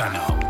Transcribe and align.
Channel. 0.00 0.49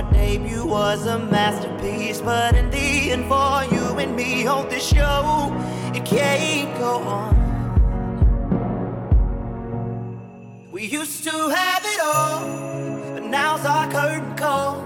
Our 0.00 0.12
debut 0.12 0.64
was 0.64 1.04
a 1.04 1.18
masterpiece, 1.18 2.22
but 2.22 2.56
in 2.56 2.70
the 2.70 3.12
end, 3.12 3.26
for 3.28 3.64
you 3.70 3.98
and 3.98 4.16
me, 4.16 4.44
hold 4.44 4.70
this 4.70 4.88
show, 4.88 5.54
it 5.94 6.06
can't 6.06 6.74
go 6.78 7.00
on. 7.02 7.36
We 10.72 10.86
used 10.86 11.22
to 11.24 11.30
have 11.30 11.82
it 11.84 12.00
all, 12.00 13.12
but 13.12 13.24
now's 13.24 13.66
our 13.66 13.90
curtain 13.92 14.34
call. 14.36 14.76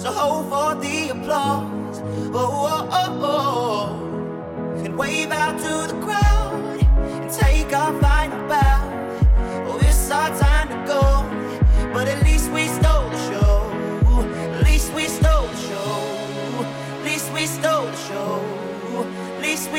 So 0.00 0.10
hold 0.10 0.48
for 0.48 0.74
the 0.82 1.10
applause, 1.10 2.00
oh, 2.34 2.66
oh, 2.72 2.88
oh, 2.90 3.20
oh. 3.22 4.82
and 4.84 4.98
wave 4.98 5.30
out 5.30 5.60
to 5.60 5.94
the 5.94 6.00
crowd 6.02 6.80
and 7.22 7.30
take 7.30 7.72
our 7.72 7.99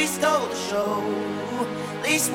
At 0.01 0.07
least 0.07 0.15
we 0.17 0.23
stole 0.23 0.47
the 0.47 0.55
show. 0.55 1.01
At 2.01 2.07
least 2.07 2.31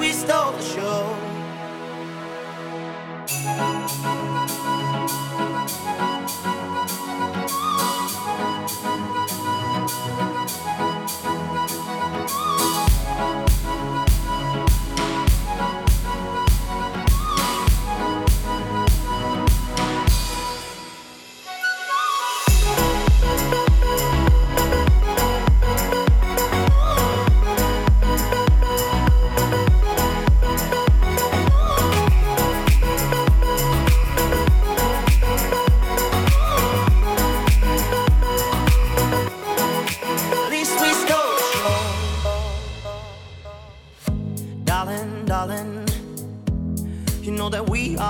we 47.97 48.03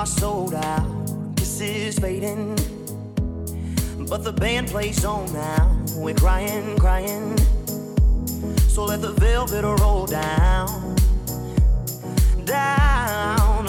But 4.09 4.25
the 4.25 4.33
band 4.33 4.68
plays 4.68 5.05
on 5.05 5.33
now. 5.33 5.81
We're 5.96 6.14
crying, 6.14 6.77
crying. 6.79 7.37
So 8.68 8.85
let 8.85 9.01
the 9.01 9.12
velvet 9.12 9.64
roll 9.64 10.07
down, 10.07 10.96
down. 12.44 13.66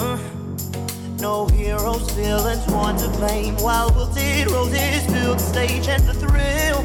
No 1.19 1.47
heroes, 1.47 2.09
villains 2.11 2.65
want 2.67 2.99
to 2.99 3.09
blame. 3.09 3.55
While 3.57 3.91
wilted 3.91 4.51
roses 4.51 5.05
fill 5.05 5.33
the 5.35 5.39
stage, 5.39 5.87
and 5.87 6.03
the 6.03 6.13
thrill, 6.13 6.81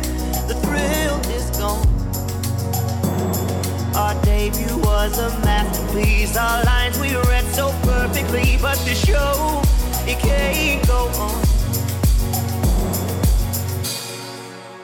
the 0.47 0.55
thrill 0.65 1.19
is 1.37 1.51
gone. 1.59 1.87
Our 3.95 4.15
debut 4.25 4.79
was 4.79 5.19
a 5.19 5.31
masterpiece. 5.41 6.37
Our 6.37 6.65
so 6.65 6.82
but 8.33 8.79
the 8.87 8.95
show 8.95 9.61
it 10.07 10.19
can't 10.19 10.87
go 10.87 11.07
on. 11.21 11.43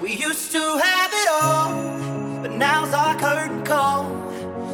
We 0.02 0.12
used 0.12 0.52
to 0.52 0.58
have 0.58 1.10
it 1.14 1.28
all, 1.40 2.42
but 2.42 2.52
now's 2.52 2.92
our 2.92 3.14
curtain 3.16 3.64
call. 3.64 4.04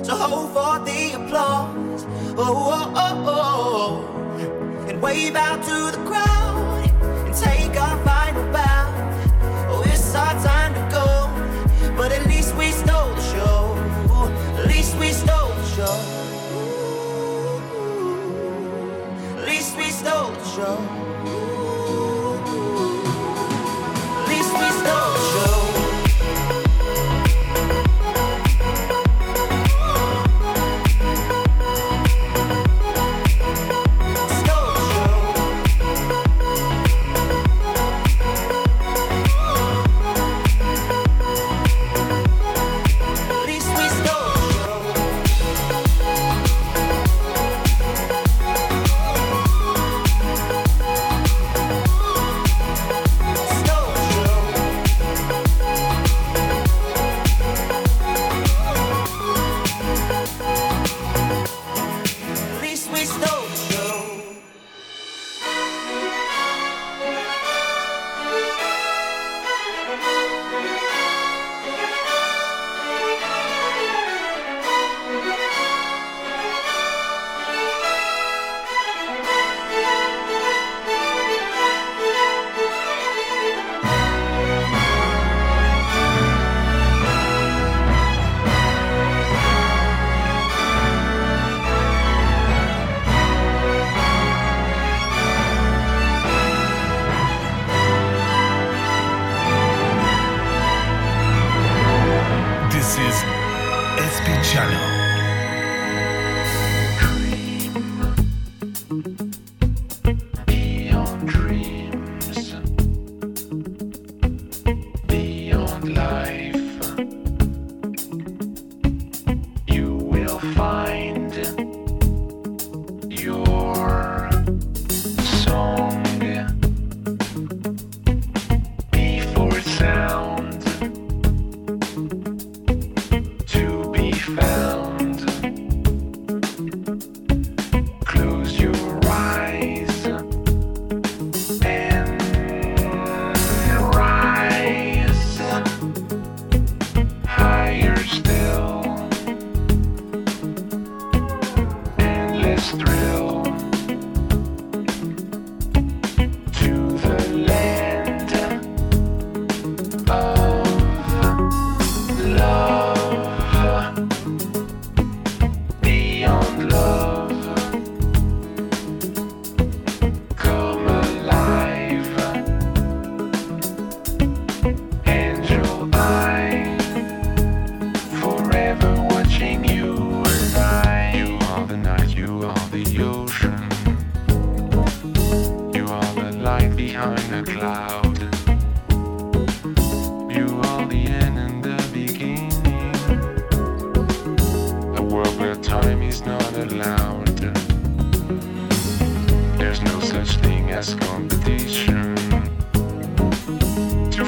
So 0.02 0.16
hold 0.16 0.50
for 0.50 0.84
the 0.84 1.12
applause. 1.12 2.04
Oh, 2.36 2.42
oh, 2.74 2.92
oh, 2.96 3.24
oh. 3.26 4.08
oh. 4.40 4.88
And 4.88 5.00
wave 5.00 5.36
out 5.36 5.62
to 5.62 5.96
the 5.96 6.04
crowd 6.04 6.33
least 20.04 20.36
we 20.36 20.44
stole 20.44 21.13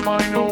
mine 0.07 0.46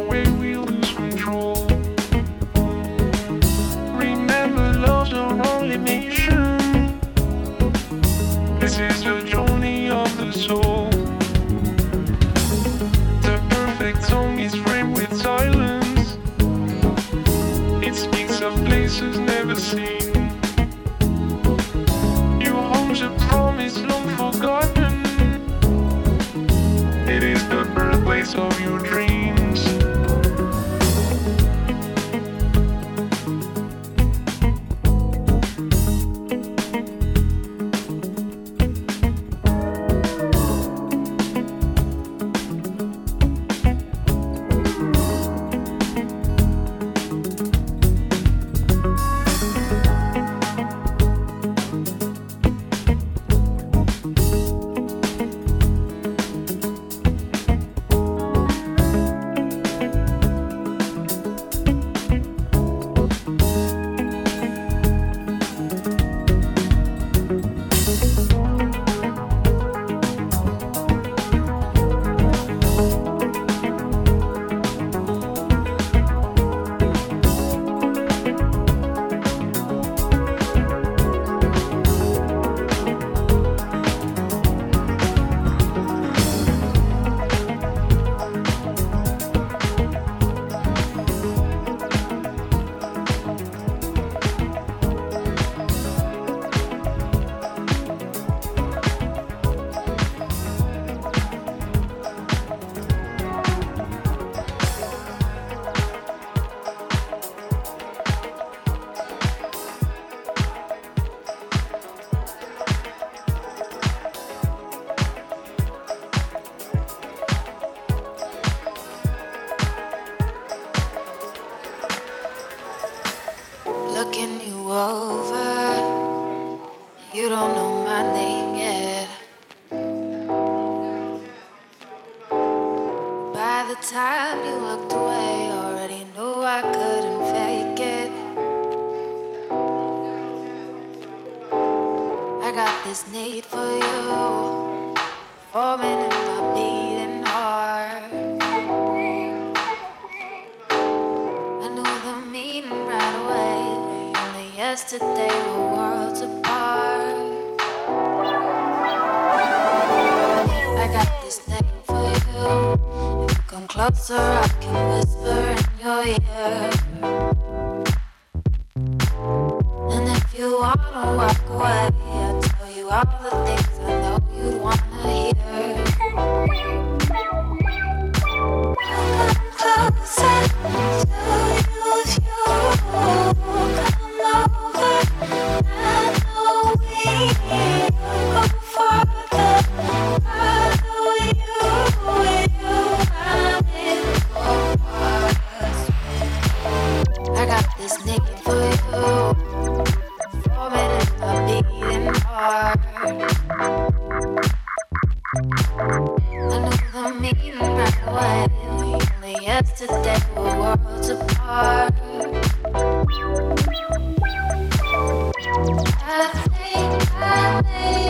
baby. 217.63 218.04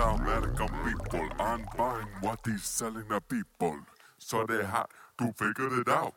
The 0.00 0.56
show. 0.56 0.70
people 0.84 1.28
and 1.38 1.64
buying 1.76 2.06
what 2.20 2.40
he's 2.44 2.62
selling 2.62 3.08
the 3.08 3.20
people. 3.20 3.78
So 4.18 4.44
they 4.46 4.64
had 4.64 4.86
to 5.18 5.32
figure 5.32 5.80
it 5.80 5.88
out. 5.88 6.14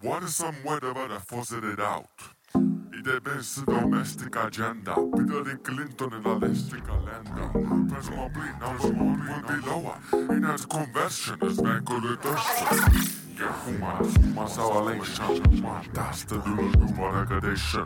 What 0.00 0.22
is 0.22 0.36
some 0.36 0.54
whatever 0.62 1.08
that 1.08 1.22
forced 1.22 1.52
it 1.52 1.80
out? 1.80 2.08
I 2.54 3.04
det 3.04 3.20
bästa 3.24 3.62
domestic 3.64 4.36
agenda 4.36 4.94
Hillary 4.94 5.56
Clinton 5.64 6.12
in 6.12 6.24
a 6.24 6.38
listic 6.38 6.86
calendar 6.86 7.48
Presumably 7.88 8.50
now 8.60 8.78
she 8.78 8.90
will 8.90 9.42
be 9.48 9.66
lower 9.66 9.98
In 10.30 10.44
as 10.44 10.66
conversion 10.66 11.38
as 11.42 11.58
vankulitation 11.58 13.21
Fumar, 13.50 14.00
masa 14.34 14.62
Alation, 14.62 15.40
mataste 15.62 16.34
de 16.34 16.50
numara 16.78 17.24
Ganeshan 17.28 17.84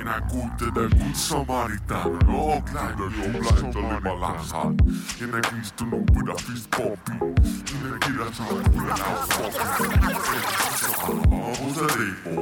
Înainte 0.00 0.66
de 0.74 0.88
good 0.96 1.14
samaritan, 1.14 2.12
oglajnă, 2.26 3.06
oglajnă 3.34 3.68
de 4.02 4.08
malasal 4.08 4.74
Înainte 5.20 5.70
tu 5.74 5.84
nu 5.84 6.04
până 6.12 6.34
fiți 6.36 6.68
popi, 6.68 7.16
înainte 7.82 8.24
tu 8.36 8.42
nu 8.54 8.60
până 8.70 8.94
la 9.00 9.10
popi 9.32 9.70
Aude 11.04 11.86
repo, 11.98 12.40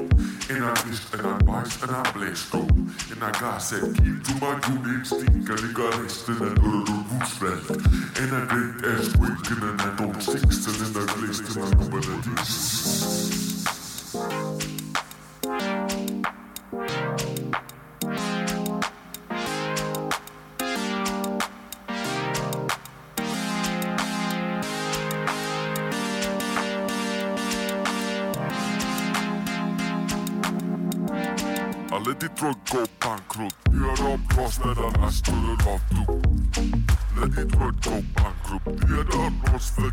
înainte 0.55 1.17
era 1.19 1.37
bais, 1.45 1.79
era 1.83 2.01
bleșco 2.15 2.65
Înainte 3.13 3.77
keep 4.03 4.19
to 4.25 4.33
my 4.43 4.55
good 4.65 4.85
instinct, 4.97 5.45
că 5.47 5.55
liga 5.63 5.89
este 6.07 6.33
de 6.33 6.53
urul 6.61 6.85
Roosevelt 7.11 7.69
Înainte 8.23 8.87
ești 8.93 9.15
wicked, 9.21 9.63
înainte 9.71 10.21
16, 10.21 10.93
înainte 10.93 11.27
este 11.31 11.51
numără 11.59 12.13
10 12.37 12.50
let 32.11 32.23
it 32.25 32.41
druk 32.41 32.57
går 32.71 32.87
bankrut 33.01 33.55
Hør 33.73 34.13
op, 34.13 34.21
kostnaderne 34.35 35.07
er 35.07 35.11
støttet 35.11 35.63
the 35.67 35.81
du 35.91 36.03
Lad 37.17 37.31
de 37.37 37.51
druk 37.51 37.75
gå 37.85 37.97
bankrut 38.17 38.85
Hør 38.89 39.05
op, 39.27 39.33
kostnad 39.47 39.93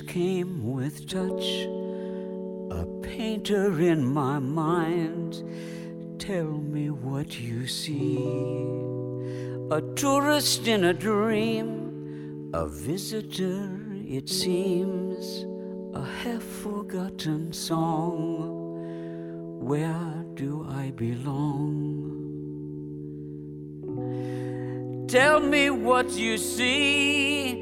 Came 0.00 0.72
with 0.72 1.06
touch. 1.06 1.66
A 2.70 2.86
painter 3.02 3.78
in 3.80 4.04
my 4.04 4.38
mind. 4.38 5.42
Tell 6.18 6.46
me 6.46 6.88
what 6.88 7.38
you 7.38 7.66
see. 7.66 8.16
A 9.70 9.82
tourist 9.94 10.66
in 10.66 10.84
a 10.84 10.94
dream. 10.94 12.50
A 12.54 12.66
visitor, 12.66 13.68
it 14.06 14.30
seems. 14.30 15.44
A 15.94 16.04
half 16.04 16.42
forgotten 16.42 17.52
song. 17.52 18.70
Where 19.60 20.24
do 20.34 20.66
I 20.70 20.90
belong? 20.92 22.08
Tell 25.06 25.40
me 25.40 25.68
what 25.68 26.10
you 26.12 26.38
see. 26.38 27.61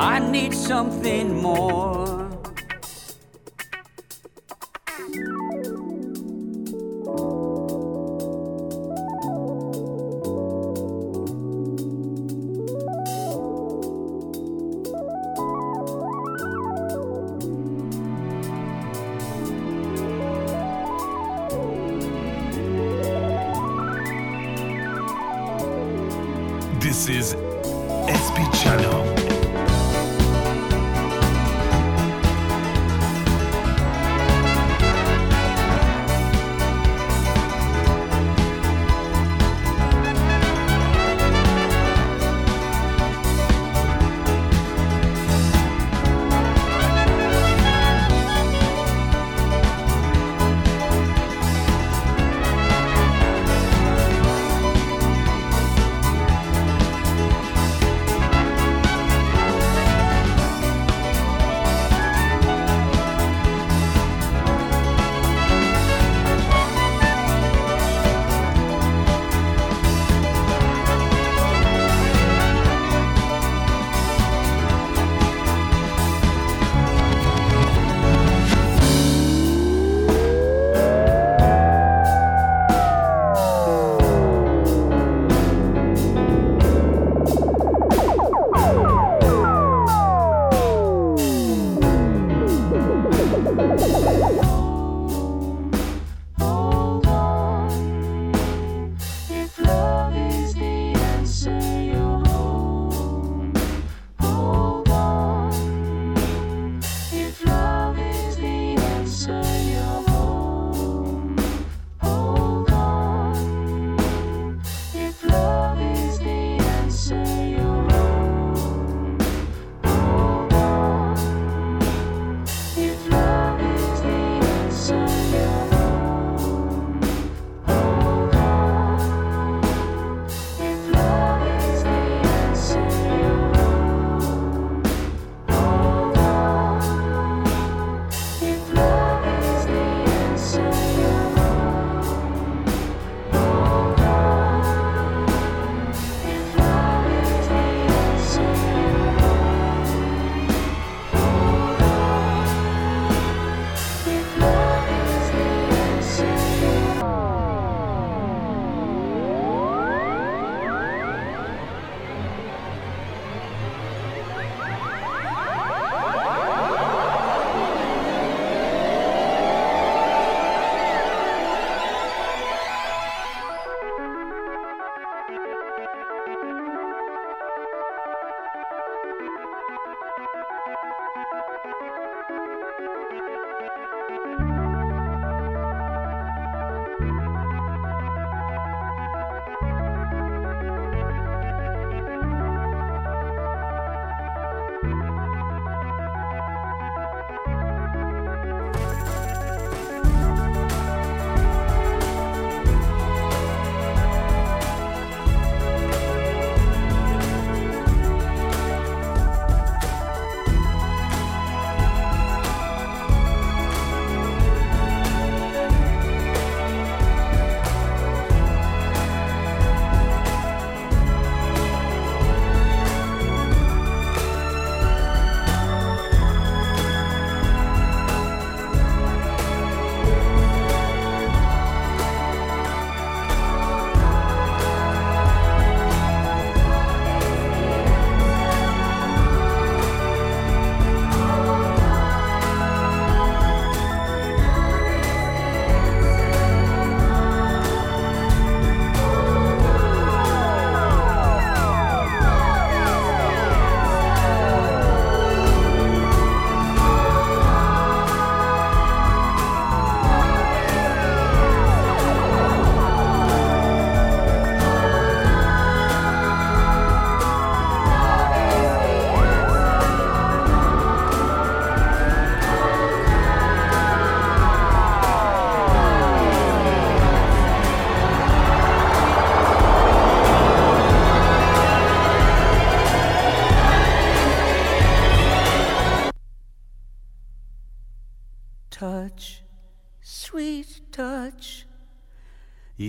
I 0.00 0.20
need 0.20 0.54
something 0.54 1.42
more. 1.42 2.17